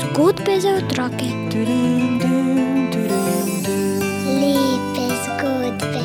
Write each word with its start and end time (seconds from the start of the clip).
Zgodbe 0.00 0.60
za 0.60 0.68
otroke. 0.68 1.28
Lepe 4.40 5.06
zgodbe. 5.24 6.02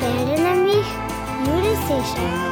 Bere 0.00 0.42
nam 0.42 0.66
jih 0.66 0.88
Juri 1.46 1.74
Sešar. 1.86 2.48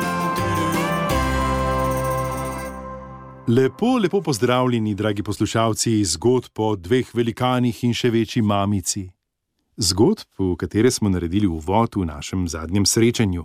Lepo, 3.48 3.98
lepo 3.98 4.20
pozdravljeni, 4.20 4.94
dragi 4.94 5.22
poslušalci, 5.22 6.04
zgodb 6.04 6.58
o 6.58 6.76
dveh 6.76 7.14
velikanih 7.14 7.84
in 7.84 7.94
še 7.94 8.10
večji 8.10 8.42
mamici. 8.42 9.10
Zgodb, 9.76 10.24
v 10.38 10.56
katere 10.56 10.90
smo 10.90 11.08
naredili 11.08 11.46
uvod 11.46 11.96
v 11.96 12.06
našem 12.08 12.48
zadnjem 12.48 12.86
srečanju. 12.86 13.44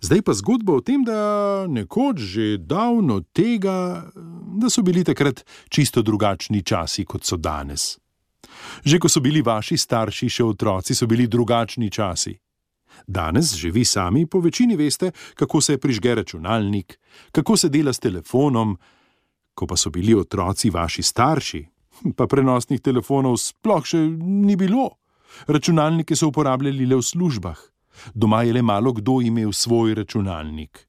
Zdaj 0.00 0.22
pa 0.22 0.32
zgodba 0.36 0.76
o 0.76 0.80
tem, 0.84 1.04
da 1.04 1.64
nekoč 1.68 2.20
že 2.20 2.58
davno 2.60 3.24
tega, 3.32 4.12
da 4.60 4.68
so 4.68 4.82
bili 4.84 5.04
takrat 5.04 5.44
čisto 5.68 6.02
drugačni 6.02 6.60
časi, 6.62 7.04
kot 7.08 7.24
so 7.24 7.36
danes. 7.36 7.96
Že 8.84 8.98
ko 8.98 9.08
so 9.08 9.24
bili 9.24 9.40
vaši 9.40 9.80
starši 9.80 10.28
še 10.28 10.44
otroci, 10.44 10.92
so 10.92 11.08
bili 11.08 11.24
drugačni 11.26 11.88
časi. 11.88 12.36
Danes 13.08 13.56
že 13.56 13.72
vi 13.72 13.84
sami 13.84 14.26
po 14.26 14.40
večini 14.44 14.76
veste, 14.76 15.12
kako 15.34 15.60
se 15.60 15.78
prižge 15.78 16.14
računalnik, 16.14 17.00
kako 17.32 17.56
se 17.56 17.68
dela 17.68 17.92
s 17.92 17.98
telefonom, 17.98 18.76
ko 19.54 19.66
pa 19.66 19.76
so 19.76 19.90
bili 19.90 20.14
otroci 20.14 20.70
vaši 20.70 21.02
starši, 21.02 21.64
pa 22.16 22.26
prenosnih 22.26 22.80
telefonov 22.80 23.40
sploh 23.40 23.86
še 23.86 24.04
ni 24.20 24.56
bilo. 24.60 25.00
Računalnike 25.46 26.16
so 26.16 26.28
uporabljali 26.28 26.86
le 26.86 26.96
v 26.96 27.02
službah, 27.02 27.58
doma 28.14 28.42
je 28.42 28.52
le 28.52 28.62
malo 28.62 28.92
kdo 28.92 29.20
imel 29.22 29.52
svoj 29.52 29.94
računalnik. 29.94 30.86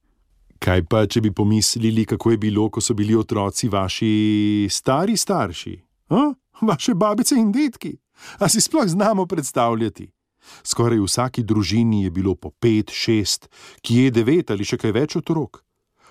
Kaj 0.58 0.82
pa, 0.88 1.04
če 1.06 1.20
bi 1.20 1.30
pomislili, 1.34 2.06
kako 2.08 2.30
je 2.30 2.38
bilo, 2.38 2.70
ko 2.70 2.80
so 2.80 2.94
bili 2.94 3.14
otroci 3.14 3.68
vaši 3.68 4.68
stari 4.70 5.16
starši, 5.16 5.76
a? 6.10 6.32
vaše 6.60 6.94
babice 6.94 7.36
in 7.36 7.52
detki? 7.52 7.96
A 8.38 8.48
si 8.48 8.60
sploh 8.60 8.88
znamo 8.88 9.26
predstavljati? 9.26 10.08
Skoraj 10.62 10.98
v 10.98 11.06
vsaki 11.06 11.42
družini 11.42 12.04
je 12.04 12.10
bilo 12.10 12.34
po 12.34 12.50
pet, 12.50 12.90
šest, 12.90 13.50
ki 13.82 14.06
je 14.06 14.10
devet 14.10 14.50
ali 14.50 14.64
še 14.64 14.78
kaj 14.78 14.94
več 14.94 15.16
otrok. 15.20 15.62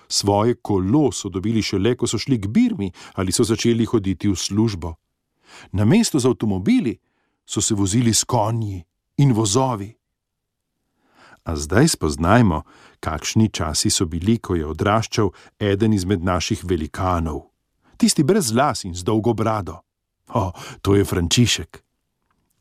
Svoje 0.08 0.54
kolo 0.62 1.10
so 1.10 1.28
dobili 1.32 1.62
šele, 1.62 1.96
ko 1.96 2.06
so 2.06 2.18
šli 2.18 2.38
k 2.38 2.46
birmi 2.52 2.92
ali 3.14 3.32
so 3.32 3.44
začeli 3.44 3.84
hoditi 3.84 4.28
v 4.28 4.36
službo. 4.38 4.94
Na 5.72 5.84
mesto 5.84 6.20
z 6.20 6.28
avtomobili 6.28 6.98
so 7.46 7.60
se 7.60 7.74
vozili 7.74 8.14
s 8.14 8.24
konji 8.24 8.84
in 9.16 9.32
vozovi. 9.32 9.94
A 11.44 11.56
zdaj 11.56 11.88
spoznajmo, 11.88 12.62
kakšni 13.00 13.48
časi 13.48 13.90
so 13.90 14.06
bili, 14.06 14.38
ko 14.38 14.58
je 14.58 14.66
odraščal 14.66 15.30
eden 15.62 15.94
izmed 15.94 16.24
naših 16.24 16.64
velikanov, 16.64 17.46
tisti 17.96 18.26
brez 18.26 18.50
las 18.52 18.84
in 18.84 18.94
z 18.94 19.06
dolgo 19.06 19.34
brado. 19.34 19.80
O, 20.34 20.50
to 20.82 20.98
je 20.98 21.04
Frančišek. 21.04 21.82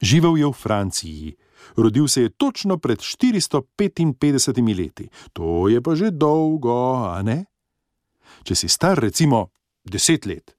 Živel 0.01 0.37
je 0.37 0.45
v 0.45 0.53
Franciji, 0.53 1.35
rodil 1.75 2.07
se 2.07 2.21
je 2.21 2.29
točno 2.29 2.77
pred 2.77 2.99
455 2.99 4.77
leti, 4.77 5.09
to 5.33 5.67
je 5.67 5.81
pa 5.81 5.95
že 5.95 6.11
dolgo, 6.11 7.09
a 7.09 7.21
ne? 7.25 7.45
Če 8.43 8.55
si 8.55 8.69
star 8.69 8.99
recimo 9.01 9.49
deset 9.83 10.25
let, 10.25 10.54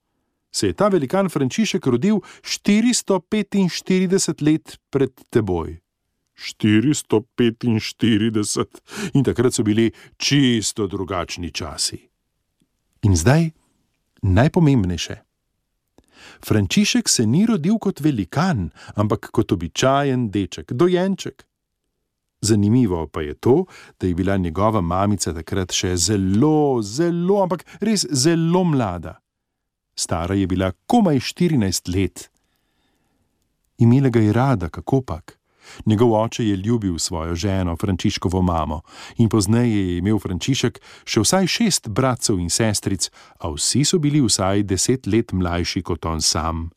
se 0.56 0.66
je 0.66 0.72
ta 0.72 0.88
velikan 0.88 1.28
Frančišek 1.28 1.86
rodil 1.86 2.16
445 2.42 4.42
let 4.42 4.78
pred 4.90 5.10
teboj. 5.30 5.80
445 6.36 8.66
in 9.14 9.24
takrat 9.24 9.54
so 9.54 9.62
bili 9.62 9.92
čisto 10.16 10.86
drugačni 10.86 11.50
časi. 11.50 12.08
In 13.02 13.16
zdaj 13.16 13.50
najpomembnejše. 14.22 15.16
Frančišek 16.44 17.08
se 17.08 17.26
ni 17.26 17.46
rodil 17.46 17.78
kot 17.78 18.00
velikan, 18.00 18.70
ampak 18.94 19.30
kot 19.32 19.52
običajen 19.52 20.30
deček, 20.30 20.72
dojenček. 20.72 21.46
Zanimivo 22.40 23.06
pa 23.06 23.22
je 23.22 23.34
to, 23.34 23.64
da 24.00 24.06
je 24.06 24.14
bila 24.14 24.36
njegova 24.36 24.80
mamica 24.80 25.34
takrat 25.34 25.72
še 25.72 25.96
zelo, 25.96 26.82
zelo, 26.82 27.42
ampak 27.42 27.64
res 27.80 28.06
zelo 28.10 28.64
mlada. 28.64 29.20
Stara 29.96 30.34
je 30.34 30.46
bila 30.46 30.72
komaj 30.86 31.16
14 31.16 31.96
let. 31.96 32.30
Imela 33.78 34.08
ga 34.08 34.20
je 34.20 34.32
rada, 34.32 34.68
kako 34.68 35.00
pak. 35.00 35.38
Njegov 35.86 36.12
oče 36.14 36.48
je 36.48 36.56
ljubil 36.56 36.98
svojo 36.98 37.34
ženo, 37.34 37.76
Frančiškovo 37.76 38.42
mamo, 38.42 38.80
in 39.16 39.28
pozneje 39.28 39.88
je 39.88 39.98
imel 39.98 40.18
Frančišek 40.18 40.80
še 41.04 41.20
vsaj 41.20 41.46
šest 41.46 41.88
bratov 41.88 42.40
in 42.40 42.50
sestric, 42.50 43.10
a 43.38 43.50
vsi 43.50 43.84
so 43.84 43.98
bili 43.98 44.20
vsaj 44.20 44.62
deset 44.62 45.06
let 45.06 45.32
mlajši 45.32 45.82
kot 45.82 46.06
on 46.06 46.22
sam. 46.22 46.70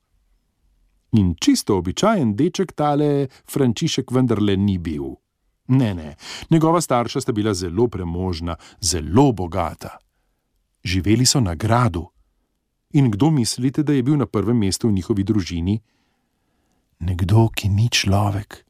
In 1.12 1.36
čisto 1.42 1.78
običajen 1.78 2.36
deček 2.36 2.74
tale 2.74 3.28
Frančišek 3.50 4.12
vendarle 4.12 4.58
ni 4.58 4.78
bil. 4.78 5.16
Ne, 5.68 5.94
ne, 5.94 6.16
njegova 6.50 6.82
starša 6.82 7.22
sta 7.22 7.32
bila 7.32 7.54
zelo 7.54 7.88
premožna, 7.88 8.56
zelo 8.82 9.32
bogata. 9.32 9.98
Živeli 10.84 11.26
so 11.26 11.40
na 11.40 11.56
gradu. 11.56 12.08
In 12.94 13.12
kdo 13.12 13.30
mislite, 13.32 13.84
da 13.84 13.94
je 13.94 14.04
bil 14.04 14.18
na 14.18 14.26
prvem 14.26 14.58
mestu 14.58 14.88
v 14.88 14.98
njihovi 14.98 15.24
družini? 15.24 15.80
Nekdo, 17.00 17.50
ki 17.54 17.70
ni 17.70 17.90
človek 17.90 18.70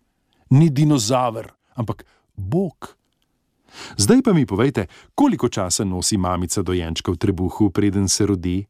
ni 0.50 0.70
dinozaver, 0.70 1.54
ampak 1.76 2.06
Bog. 2.36 2.98
Zdaj 3.98 4.22
pa 4.22 4.34
mi 4.34 4.46
povejte, 4.46 4.88
koliko 5.16 5.50
časa 5.50 5.84
nosi 5.86 6.18
mamica 6.18 6.62
dojenčka 6.62 7.12
v 7.12 7.18
trebuhu, 7.18 7.70
preden 7.70 8.10
se 8.10 8.26
rodi? 8.26 8.66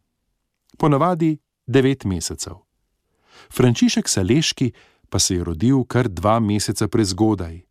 Ponavadi 0.77 1.38
devet 1.67 2.03
mesecev. 2.03 2.59
Frančišek 3.49 4.09
Saleški 4.09 4.71
pa 5.09 5.19
se 5.19 5.35
je 5.35 5.43
rodil 5.43 5.83
kar 5.83 6.09
dva 6.09 6.39
meseca 6.39 6.88
prezgodaj. 6.88 7.69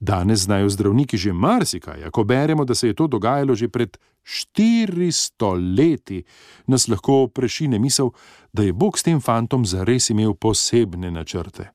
Danes 0.00 0.40
znajo 0.40 0.68
zdravniki 0.68 1.16
že 1.16 1.32
marsikaj, 1.32 2.10
ko 2.10 2.24
beremo, 2.24 2.64
da 2.64 2.74
se 2.74 2.86
je 2.86 2.94
to 2.94 3.06
dogajalo 3.06 3.54
že 3.54 3.68
pred 3.68 3.96
400 4.24 5.76
leti, 5.78 6.24
nas 6.66 6.88
lahko 6.88 7.28
prešine 7.28 7.78
misel, 7.78 8.10
da 8.52 8.62
je 8.62 8.72
Bog 8.72 8.98
s 8.98 9.02
tem 9.02 9.20
fantom 9.20 9.66
zares 9.66 10.10
imel 10.10 10.34
posebne 10.34 11.10
načrte 11.10 11.74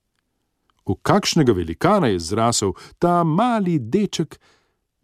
v 0.90 0.98
kakšnega 1.06 1.54
velikana 1.54 2.10
je 2.10 2.20
zrasel 2.20 2.74
ta 2.98 3.22
mali 3.24 3.78
deček, 3.80 4.42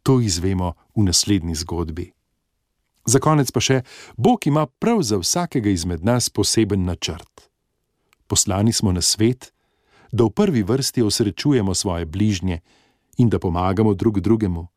to 0.01 0.21
izvemo 0.21 0.73
v 0.97 1.05
naslednji 1.05 1.55
zgodbi. 1.55 2.09
Za 3.05 3.21
konec 3.21 3.53
pa 3.53 3.61
še, 3.61 3.81
Bog 4.17 4.47
ima 4.49 4.65
prav 4.65 5.01
za 5.05 5.21
vsakega 5.21 5.69
izmed 5.69 6.01
nas 6.01 6.29
poseben 6.29 6.85
načrt. 6.85 7.49
Poslani 8.25 8.73
smo 8.73 8.89
na 8.89 9.01
svet, 9.01 9.53
da 10.09 10.25
v 10.25 10.33
prvi 10.33 10.63
vrsti 10.65 11.05
osrečujemo 11.05 11.73
svoje 11.77 12.05
bližnje 12.05 12.61
in 13.17 13.29
da 13.29 13.39
pomagamo 13.39 13.93
drug 13.93 14.19
drugemu. 14.19 14.67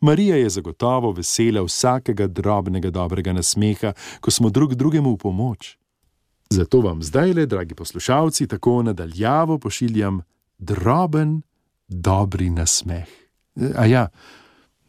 Marija 0.00 0.36
je 0.36 0.50
zagotovo 0.50 1.12
vesela 1.12 1.62
vsakega 1.62 2.26
drobnega 2.26 2.90
dobrega 2.90 3.32
nasmeha, 3.32 3.92
ko 4.20 4.30
smo 4.30 4.50
drug 4.50 4.74
drugemu 4.74 5.12
v 5.14 5.16
pomoč. 5.16 5.76
Zato 6.50 6.80
vam 6.80 7.02
zdaj 7.02 7.32
le, 7.32 7.46
dragi 7.46 7.74
poslušalci, 7.74 8.46
tako 8.46 8.82
nadaljavo 8.82 9.58
pošiljam 9.58 10.20
droben, 10.58 11.42
dobri 11.88 12.50
nasmeh. 12.50 13.08
A 13.76 13.86
ja, 13.86 14.08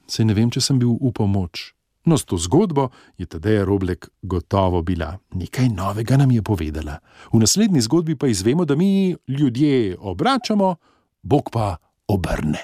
se 0.07 0.25
ne 0.25 0.33
vem, 0.33 0.51
če 0.51 0.61
sem 0.61 0.79
bil 0.79 0.97
v 1.01 1.11
pomoč. 1.15 1.73
No, 2.07 2.15
s 2.15 2.23
to 2.23 2.37
zgodbo 2.39 2.89
je 3.17 3.25
Tadeja 3.25 3.65
Roblek 3.67 4.07
gotovo 4.21 4.81
bila. 4.81 5.17
Nekaj 5.35 5.67
novega 5.69 6.17
nam 6.17 6.31
je 6.31 6.41
povedala. 6.41 6.99
V 7.33 7.39
naslednji 7.39 7.81
zgodbi 7.83 8.15
pa 8.15 8.27
izvemo, 8.27 8.65
da 8.65 8.75
mi 8.75 9.15
ljudje 9.27 9.97
obračamo, 9.99 10.75
Bog 11.21 11.49
pa 11.51 11.75
obrne. 12.07 12.59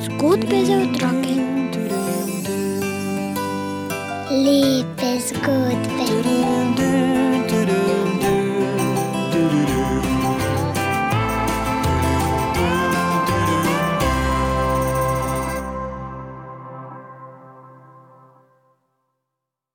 Zgodbe 0.00 0.64
za 0.64 0.76
otroke. 0.76 1.34
Lepe 4.30 5.20
zgodbe. 5.20 6.57